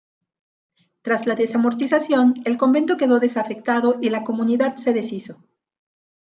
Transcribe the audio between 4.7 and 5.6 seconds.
se deshizo.